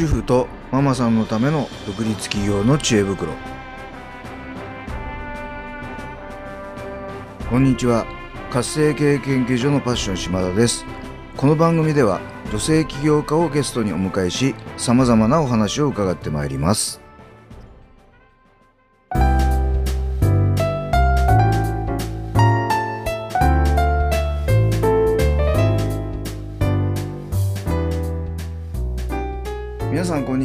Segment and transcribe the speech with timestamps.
[0.00, 3.34] 主婦とママさんのための独立企業の知恵袋。
[7.50, 8.06] こんにちは。
[8.50, 10.86] 活性経営研究所のパッション島田です。
[11.36, 12.18] この番組では
[12.50, 16.99] 女性起業家をゲストにお迎えしさまざまなお話を伺ってまいります。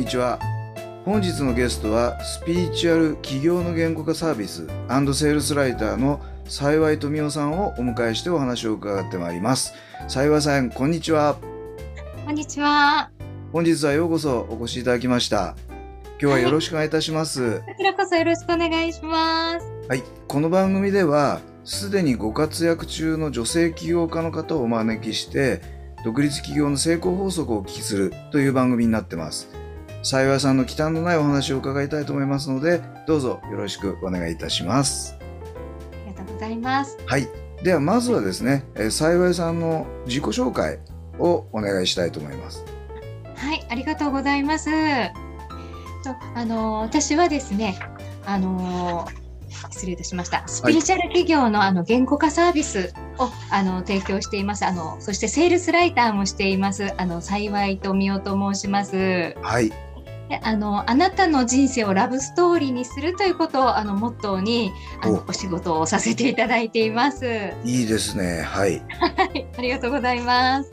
[0.05, 0.39] にちは。
[1.03, 9.73] 本日のゲストはスピリチュアル企業の言語化サービスセールスライターの幸い富夫さんをお迎えしてお話を伺ってまいります。
[10.07, 11.37] 幸いさんこんにちは。
[12.23, 13.09] こんにちは。
[13.51, 15.55] 本日はようこそお越しいただきました。
[16.21, 19.65] 今日はよろしくお願いいたします、はい、こちらこそよろしくお願いします。
[19.89, 20.03] はい。
[20.27, 25.63] この番組ではすでにご活躍中の女性起業家の方をお招きして
[26.03, 29.64] 独立企業の成功法則をお聞きするという番組になってます
[30.05, 37.27] 幸いさんの忌憚のないお話を伺いたいと思いますのでどうぞよろしくお願いいたしますありがとうございますはい
[37.63, 40.77] ではまずはですね、えー、幸いさんの自己紹介
[41.17, 42.63] をお願いしたいと思います
[43.35, 44.69] はいありがとうございます
[46.03, 47.79] とあの私はですね
[48.27, 49.07] あの
[49.71, 50.47] 失礼いたしました。
[50.47, 54.65] スピリチュアル企業のあの言語化サービスをあの提供しています。
[54.65, 56.93] あのそしてセールスライターもしています。
[56.97, 59.35] あの幸い富夫と申します。
[59.41, 59.71] はい。
[60.29, 64.71] であのあなたの人生をラブストーリーにするということをあのモットーに
[65.01, 67.25] あのお仕事をさせていただいています。
[67.63, 68.41] いいですね。
[68.41, 68.81] はい。
[68.99, 70.71] はい、ありがとうございます。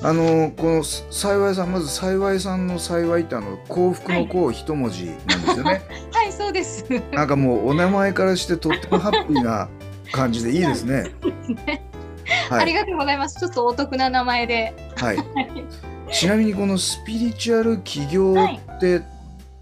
[0.00, 5.82] あのこの幸いさんまず幸いさんの幸いってあの幸福の幸一文字なんですよね。
[6.12, 6.84] はい、そうです。
[7.12, 9.68] なんかもうお名前からしてとってもハッピーな
[10.12, 11.06] 感じでいいですね。
[12.48, 13.40] はい、ありがとうございます。
[13.40, 14.72] ちょっとお得な名前で。
[14.94, 15.18] はい。
[16.12, 19.02] ちなみにこのスピリチュアル企業って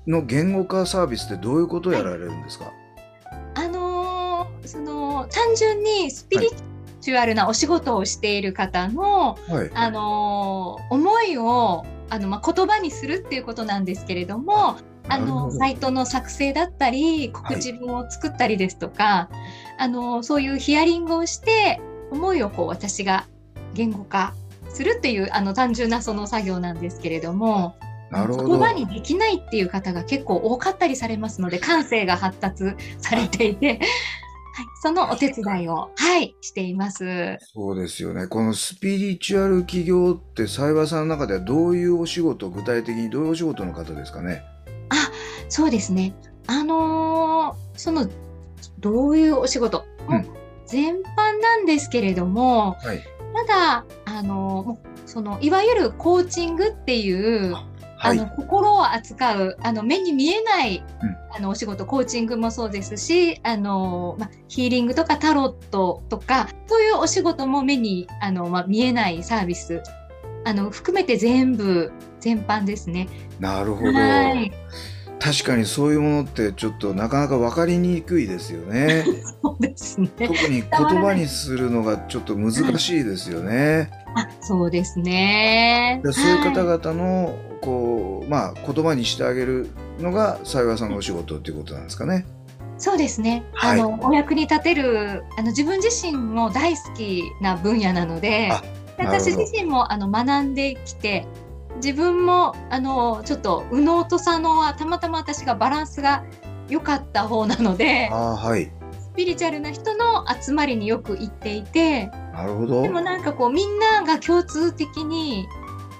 [0.06, 2.66] の言語化サービスってどういうことをやられるんですか？
[2.66, 2.74] はい、
[3.66, 6.48] あのー、その単純にスピリ
[7.00, 14.76] チュアルなお仕事をしている方の、はい、あのー、思いをあのまあ言葉にするっていうことなんですけれども。
[15.08, 19.28] あのサイトの作成だったり告知文を作ったりですとか、は
[19.78, 21.80] い、あのそういうヒアリングをして
[22.10, 23.28] 思いをこう私が
[23.74, 24.34] 言語化
[24.76, 27.76] するっていうあの単純なその作業なんですけれども
[28.10, 32.64] なるほど言葉にできないっていう方が結構多かったりされますので感性が発達
[32.98, 33.80] されていて。
[34.58, 37.36] はい、そのお手伝いを、はい、しています。
[37.40, 38.26] そうですよね。
[38.26, 44.42] このスピリチュアル企業って、イさんの中ではどういうお仕事、具体的にどういうお仕事の方ですかね？
[44.88, 45.10] あ、
[45.50, 46.14] そうですね。
[46.46, 48.08] あのー、その
[48.78, 50.26] どういうお仕事、うん、
[50.64, 53.02] 全般なんですけれども、はい、
[53.36, 57.54] ただあのそのいわゆるコーチングっていう
[57.98, 69.82] あの心を扱うあの目に見えない、うん、あのお仕事コーチングもそうですしあの、ま、ヒーリングとかタロットとかそういうお仕事も目にあの、ま、見えないサービス。
[70.44, 73.08] あの含めて全部全般ですね。
[73.40, 74.52] なるほど、はい
[75.18, 79.04] 確かにそういうものってちょっとなかなか分かりにくいですよね。
[79.42, 80.08] そうですね。
[80.18, 83.90] 特に言葉にするのがちょっと難しいですよね。
[84.14, 86.00] あ、そうですね。
[86.04, 89.68] そういう方々の、こうまあ言葉にしてあげる
[89.98, 92.26] のが幸いさんのお仕事っていうことなんですかね。
[92.78, 93.44] そうですね。
[93.54, 98.50] はい、あのお役に立てるあの自分自身も大好きな分野なので、
[98.98, 101.26] 私自身もあの学んできて。
[101.76, 106.24] 自分もあのちょっと右脳と左脳はたまたま私がバランスが
[106.68, 112.82] 良かった方なので、はい、スピリチュアルな人の集まりによく行っていてなるほど。
[112.82, 115.46] でもなんかこうみんなが共通的に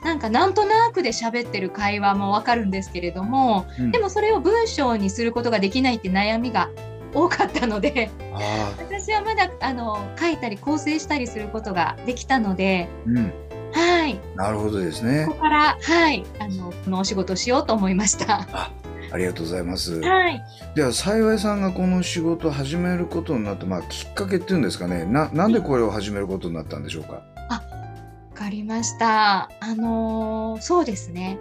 [0.04, 6.70] なんかなんとなくで喋ってる会話もわかるんですけれども、うん、でもそれを文章にすることができないって悩みが
[7.12, 8.10] 多かったので
[8.78, 13.32] 私はまだあの書いたり構成したりすることができたので、うん、
[13.76, 14.18] はい。
[14.34, 15.26] なるほどですね。
[15.26, 18.46] ここからはいあのこのお仕事をしようと思いました。
[18.52, 18.72] あ、
[19.12, 20.00] ありがとうございます。
[20.00, 20.42] はい。
[20.74, 25.04] では幸いさんがこの仕事を始めることになったまあきっかけっていうんですかね。
[25.04, 27.22] ななんでこれを始めることになったんでしょうか？
[27.50, 27.60] あ、わ
[28.34, 29.50] かりました。
[29.60, 31.38] あのー、そうですね。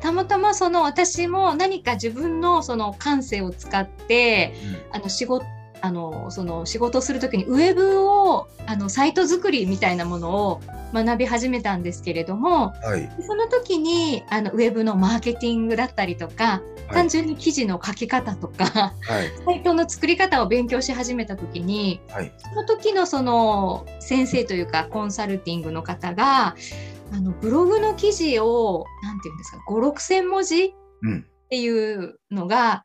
[0.00, 4.54] たまたまその私も何か自分のその感性を使って、
[4.92, 5.46] うん、あの仕事
[5.80, 10.60] あのその仕事をする時にウェブをあのサイト作りみたいなものを
[10.92, 22.00] 学び始めたんですけれども、はい、その時にあのウェブのマーケティングだったりとか、はい、単純に記事の書き方とか、はい、サイトの作り方を勉強し始めた時に、
[22.38, 26.56] その時のその先生というかコンサルティングの方が
[27.12, 30.70] あのブログの記事をなんていうんですか5 6千文字っ
[31.50, 32.84] ていうのが、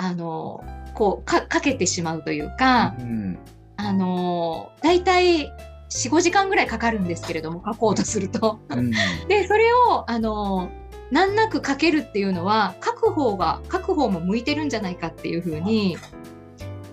[0.00, 0.64] うん、あの
[0.94, 3.38] こうかけてしまうというか、うん、
[3.76, 5.50] あの大体
[5.90, 8.60] 45時間ぐらいかかるんですけれども書こうとすると。
[8.68, 8.90] うん、
[9.28, 10.70] でそれをあの
[11.10, 15.96] 難なく書けるっていうのは書く方が書く方も向いてるんじゃないかっていうふうに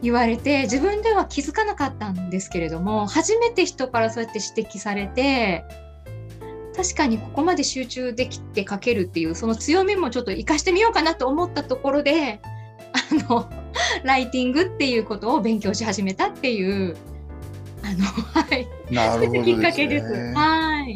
[0.02, 5.66] 言われて自分では気づかなかったんですけれども初めて人からそうやって指摘されて
[6.76, 12.40] 確かにここまで集中できて書けるっていうその強みもちょっと活かしてみようかなと思ったところで
[12.94, 13.50] あの
[14.04, 16.96] ライティングっていうことを勉強し始めたっていう
[17.86, 18.68] あのはい。
[18.90, 20.34] なるほど、ね、きっかけです。
[20.34, 20.96] はい。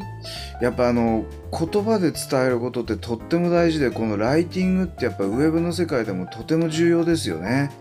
[0.62, 7.72] やっぱあの言葉で伝えることってとっても大事でこのライティングってやっぱウェブの世界でもとても重要ですよね。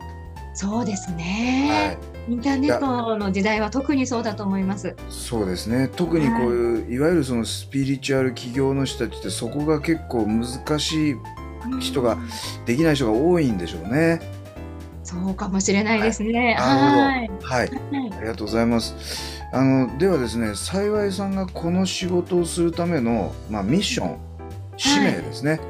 [0.54, 4.96] そうですね、はい、インターネットの時代は特にそうだと思います。
[5.08, 5.88] そうですね。
[5.94, 10.44] 特にこういう、はい、いわゆるそのスピリチュアル企業の人たちってそこが結構難
[10.80, 11.16] しい
[11.80, 12.18] 人が、
[12.66, 14.20] できない人が多いんでしょうね。
[15.08, 16.54] そうかもしれないですね。
[16.58, 17.30] はい。
[17.42, 17.70] はい。
[18.12, 19.42] ありがとうございます。
[19.54, 24.18] あのではですね、幸いさんがこの仕事をするためのまあミッション、
[24.76, 25.52] 使命ですね。
[25.52, 25.60] はい、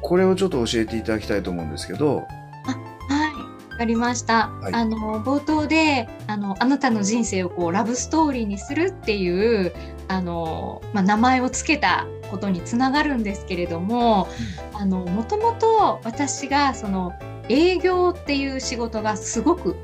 [0.00, 2.16] これをちょっと教えていただきたいと思うんですけど。
[2.16, 4.48] わかりました。
[4.62, 9.74] はい、あの冒頭であのあなたの人生をこうラブストーリーにするっていう
[10.08, 14.28] あのまあ、名前を付けたことにつながるんですけれども、
[14.72, 17.12] うん、あのもともと私がその
[17.48, 19.76] 営業っていう仕事がすごく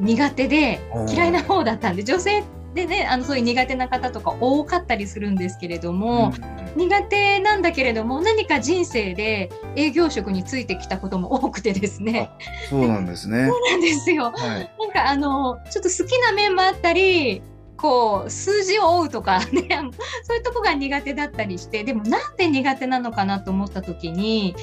[0.00, 2.42] 苦手で嫌いな方だったんで女性
[2.74, 6.32] でねあのそういう苦手な方とか多かったりするんですけれども、
[6.76, 12.30] うん、苦手なんだけれども何か人生で営業職についてきたことも多くてですね。
[12.68, 13.46] そうなんですね。
[13.50, 17.42] そうなんですよ、はい、なんかあのちょっと好きな面もあったり
[17.76, 19.46] こう数字を追うとかね
[20.22, 24.54] そういうとこが苦手だったりしてでもなんで苦手なのかなと思った時に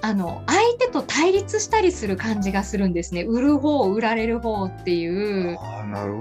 [0.00, 3.22] あの相手と対立したりする感じがするんですね。
[3.22, 5.58] 売る方売られる方っていう。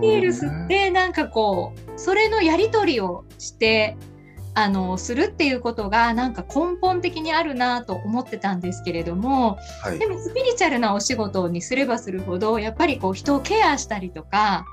[0.02, 3.98] セールスってなんかこうそれのやり取りをして
[4.54, 14.66] あのするっていうことがなんか根本的にあるなと思ってたんですけれども、はい、でもスピリチュアルなお仕事にすればするほどやっぱりこう人をケアしたりとか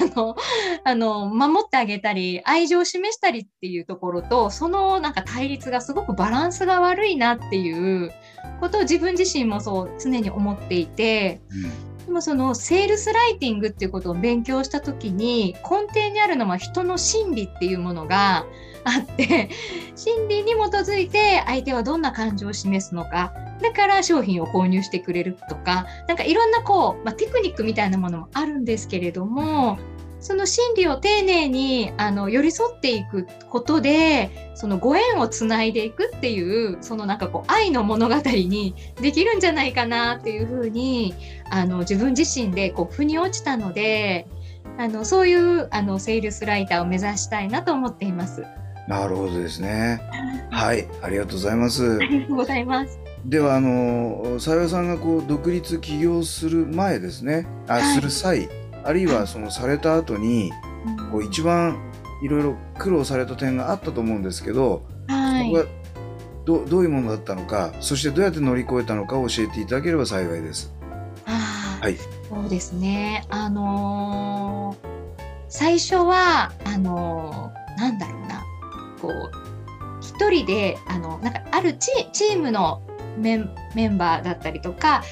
[0.00, 0.36] あの、
[0.84, 8.12] あの、守ってあげたり、愛情を示したりっていうところと、そのなんか対立がすごくバランスが悪いなっていう
[8.60, 18.46] ことを自分自身もそう常に思っていて、うん、でもそのセールスライティングっていうことを勉強した時に、根底にあるのは人の心理っていうものが
[18.84, 19.50] あって、
[19.94, 23.32] 心理に基づいて相手はどんな感情を示すのか、
[23.62, 29.78] だから商品を購入してくれるとか、なんかいろんなこう、まあ、テクニックみたいなものもあるんですけれども、
[30.20, 41.14] その心理を丁寧にあの寄り添っていくことでそのご縁をつないでいくっていうそのなんかこう愛の物語にできるんじゃないかなっていうふうに
[41.50, 44.26] あの自分自身でこう腑に落ちたので
[44.76, 48.44] あのそういうあのセールスライターを目指したいなと思っています。
[48.88, 50.00] なるほどですね。
[50.50, 51.96] はい、ありがとうございます。
[51.96, 53.07] ありがとうございます。
[53.24, 57.46] ではあのさよさんがこう独立起業する前ですね。
[57.66, 58.48] あ、はい、する際
[58.84, 60.52] あるいはそのされた後に、
[61.10, 61.78] こう一番
[62.22, 65.64] いろいろ苦労された点があったと思うんですけど、はい、そこが
[66.44, 70.72] どどういうものだったのかそしてどうやって乗り越えたのかを教えていただければ幸いです。
[71.26, 71.96] はい、
[72.28, 73.24] そうですね。
[73.28, 74.88] あのー、
[75.48, 78.44] 最初はあのー、なんだろうな。
[79.00, 79.30] こう
[80.00, 82.82] 一人であのなんかあるチームの
[83.18, 85.02] メンメンバーだったりとか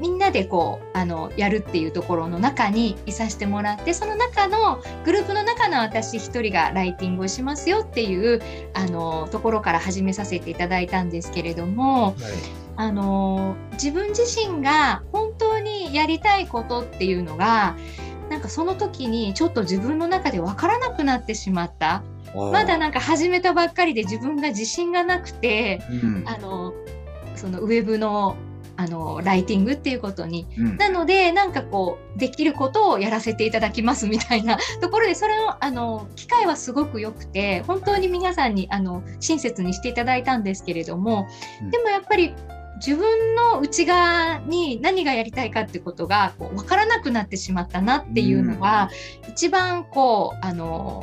[0.00, 8.40] みんなでこうあのやるっていうところの中にいさせてもらってその中のグループの中の私一人がライティングをしますよっていう
[8.74, 12.14] あのところから始めさせていただいたんですけれども、はい、
[12.76, 17.76] あの自分自身が本当にやりたいことっていうのが
[18.30, 22.02] なんかその時にちょっと自分の中で分からなくなってしまった。
[22.34, 26.74] まだなんか始めたばっかりで自分が自信がなくて、うん、あの
[27.38, 28.36] そのウェブの
[28.76, 41.26] あのライティングっていうことに、うん、なのでなんかこうできることをやらせていただきますみたいな ところでそれのあの機会はすごく良くて本当に皆さんにあの親切にしていただいたんですけれども、
[41.60, 42.32] うん、でもやっぱり
[42.76, 48.90] 自分の内側に何がやりたいかってことがこう分からなくなってしまったなっていうのは、
[49.24, 51.02] うん、一番こうあの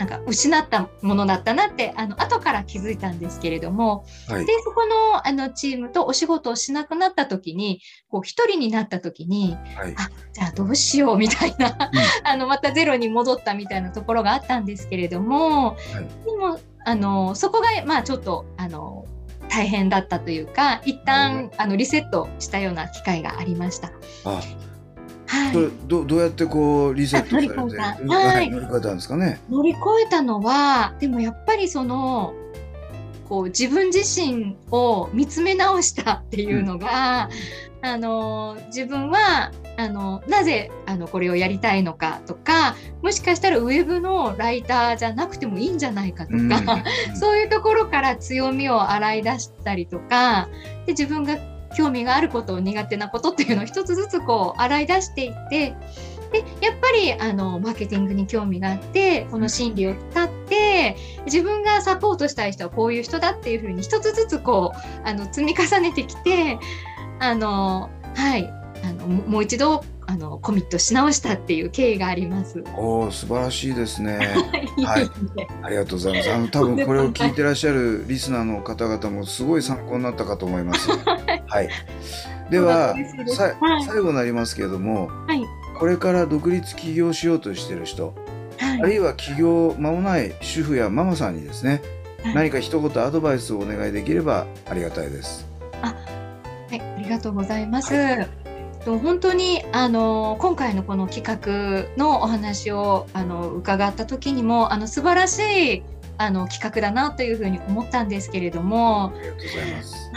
[0.00, 4.46] なんか失ったものだったなってあの後から気づいたんですけれども、はい。
[4.46, 9.94] でそこのあのチームとお仕事をしなくなった時にこう一人になった時にはい。
[9.98, 11.76] あじゃあどうしようみたいな、
[12.24, 15.76] あのまたゼロに戻ったみたいなところがあったんですけれども、
[16.24, 19.04] でもあのそこがまあちょっとあの
[19.50, 23.92] 大変だったというか一旦あのリセットしたような機会がありました。
[24.24, 24.40] あ
[25.58, 25.70] はい。
[25.86, 27.98] どどうやってこうリセット乗り越えた。
[28.00, 29.40] 乗り越えたんですかね？
[29.50, 32.34] 乗り越えたのはでもやっぱりその
[33.28, 37.28] こう自分自身を見つめ直したっていうのが、
[37.82, 46.50] あの自分はあのなぜあのこれをやりたいのかとかもしかしたらウェブのライターじゃなくてもいいんじゃないかとか、うん。
[47.16, 50.48] そういうところから強みを洗い出したりとか
[50.86, 51.38] で自分が
[51.76, 55.74] 興味があること苦手なことっていうのを一つずつこう洗い出していって
[56.32, 60.96] でやっぱりあのマーケティングに興味があってこの心理を立って
[61.26, 66.58] 自分がサポートしたい人はこういう人だっていうふうに一つずつこうあの積み重ねてきて
[67.18, 68.48] あのはい
[68.82, 72.64] あのもう一度あのコミットし直したっていう経緯があります。
[72.76, 74.18] おお素晴らしいですね。
[74.84, 75.06] はいい
[75.62, 76.32] ありがとうございます。
[76.32, 80.88] あの多分 これを聞いてらっしゃるリスナーの方々もすごい参考になったかと思います。
[81.46, 81.68] はい。
[82.50, 85.46] ではそうだと嬉しいですさはい最後になりますけれども、はい
[85.78, 88.08] これから独立起業しようとしている人、
[88.58, 91.80] はいあるいは起業間もない主婦やママさんにですね、
[92.22, 95.46] はい何か一言アドバイスをお願いできればありがたいです。
[95.80, 95.88] は
[96.70, 98.39] い、ありがとうございます。
[98.84, 105.82] と本当にあの今回のこの企画のお話をあの伺った時にもあの素晴らしい
[106.18, 109.12] あの企画だなというふうに思ったんですけれども。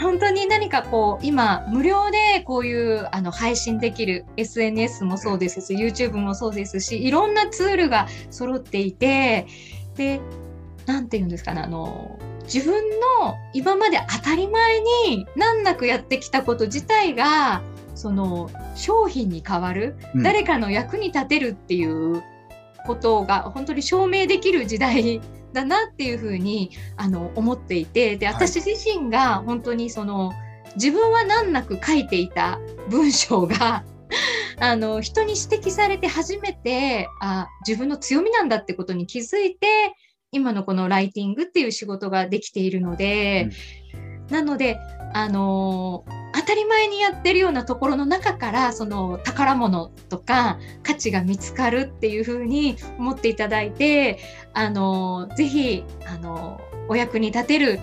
[0.00, 9.46] 本当に何かこう今無料でこういうあの配信できる SNS もそうですし YouTube もそうですしいろんなツールが揃っていて
[9.96, 10.20] で
[10.86, 12.74] 何て言うんですかねあの自分
[13.20, 17.62] の今まで当たり前に難なくやってきたこと自体が
[17.94, 20.22] その商品に変わる、うん。
[20.22, 22.22] 誰かの役に立てるっていう
[22.86, 25.20] ことが本当に証明できる時代
[25.52, 28.34] だなっていうふうにあの思っていてではい。
[28.34, 30.32] 私自身が本当にその
[30.76, 32.58] 自分は難なく書いていた
[32.88, 33.84] 文章が
[34.60, 39.94] あの人に指摘されて初めてあ自分の強みなんだってことに気づいて
[40.32, 43.50] 今のこのライティングっていう仕事ができているので、
[44.30, 44.78] なので
[45.12, 46.04] あの
[46.34, 54.18] 当たり前にやってるようなところの中からその宝物とか価値が見つかるっていうふうに思っていただいて
[54.52, 57.78] あのぜひあのお役に立てる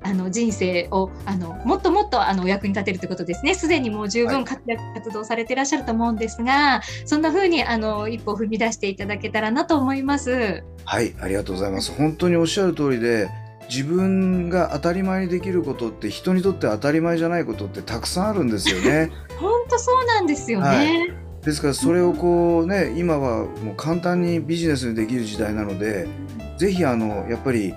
[0.00, 10.62] あの人生をあのもっともっとあのお役に立てるということですねすでにもう十はい分活躍、活動されていらっしゃると思うんですがそんな風にあの一歩踏み出していただけたらなと思います。
[10.84, 11.92] はい、ありがとうございます。
[11.92, 13.28] 本当におっしゃる通りで、
[13.68, 19.10] 自分が当たり前にできることって人にとって当たり前じゃないことってたくさんあるんですよね。
[19.38, 20.66] 本当そうなんですよね。
[20.66, 26.06] はいですからそれをこうね、今はもう簡単にビジネスにできる時代なので、
[26.58, 27.74] ぜひあのやっぱり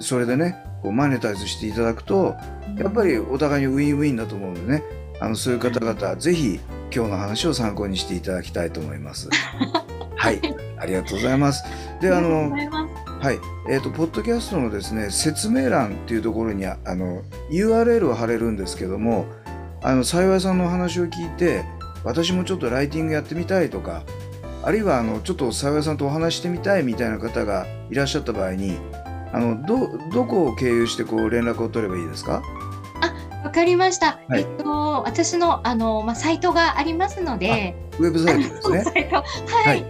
[0.00, 2.34] それでね、こうマネタイズしていただくと、
[2.76, 4.82] やっぱりお互いにウィンウィンだと思うのでね、
[5.20, 6.60] あのそういう方々ぜひ
[6.94, 9.28] 今日の話を参考にしていただきたいと思います。
[10.16, 10.40] はい、
[10.78, 11.64] ありがとうございます。
[12.00, 12.83] で、あのございます
[13.24, 13.40] はい、
[13.70, 19.24] えー、とポッドキャストのですね説明欄っていうところにああの URL を貼れるんですけども
[19.82, 21.64] あの幸いさんのお話を聞いて
[22.04, 24.02] 私もちょっとライティングやってみたいとか
[24.62, 28.76] あるいはあのちょっと幸いさんとお話してみたいみたいな方がいらっしゃった場合に
[29.32, 32.42] あのどどこを経由してこう連絡を取ればいいですか？
[33.42, 34.20] わかりました。
[34.28, 34.40] はい。
[34.40, 39.10] えっと私のあのまあサイトがありますので、ウェブサイトですね。
[39.46, 39.66] はい。
[39.66, 39.84] はい、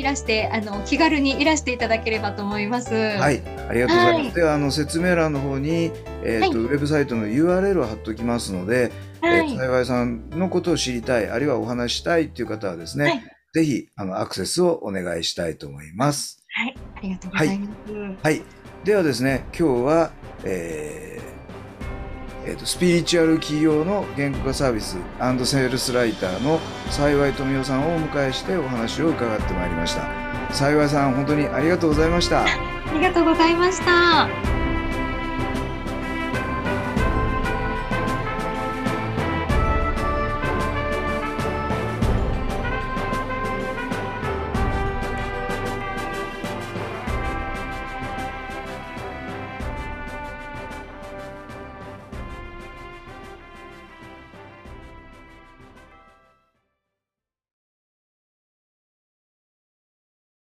[0.00, 2.94] いらしてあの気軽にいらしていただければと思います。
[2.94, 4.24] は、はいありがとうございます。
[4.24, 5.92] はいではあの説明欄の方に、
[6.24, 8.90] えーとはいウェブサイトの URL を貼っておきますので、
[9.22, 16.44] えー幸いさんのことを知りたいあるいはお話ししたいっていう方はですね、はいぜひあのアクセスをお願いしたいと思います。
[16.54, 17.92] はい、ありがとうございます。
[18.22, 18.42] はい、
[18.84, 20.12] ではですね今日は、
[20.44, 21.29] えー
[22.50, 26.58] えーとスピリチュアル企業の言語化サービスセールスライターの
[26.90, 30.10] 幸い富夫さんをお迎えしてお話を伺ってまいりました。
[30.52, 32.44] 幸いさん本当にありがとうございました。
[32.44, 32.46] あ
[32.92, 34.59] りがとうございました。